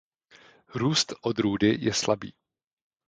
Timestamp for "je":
1.79-1.93